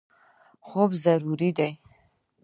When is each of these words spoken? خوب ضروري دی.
خوب 0.67 0.89
ضروري 1.03 1.49
دی. 1.57 1.71